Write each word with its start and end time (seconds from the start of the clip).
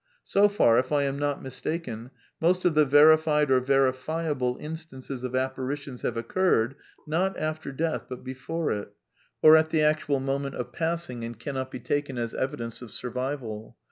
So 0.23 0.49
far, 0.49 0.79
if 0.79 0.91
I 0.91 1.03
am 1.03 1.19
not 1.19 1.43
mistaken, 1.43 2.09
most 2.39 2.65
of 2.65 2.73
the 2.73 2.85
verified 2.85 3.51
or 3.51 3.59
verifiable 3.59 4.57
instances 4.59 5.23
of 5.23 5.35
apparitions 5.35 6.01
have 6.01 6.17
occurred, 6.17 6.73
not 7.05 7.37
after 7.37 7.71
death 7.71 8.05
but 8.09 8.23
before 8.23 8.71
it, 8.71 8.91
or 9.43 9.55
at 9.55 9.69
the 9.69 9.83
actual 9.83 10.19
moment 10.19 10.55
of 10.55 10.71
passing, 10.73 11.23
and 11.23 11.37
cannot 11.37 11.69
be 11.69 11.79
taken 11.79 12.17
as 12.17 12.33
evidence 12.33 12.81
of 12.81 12.89
survival. 12.89 13.77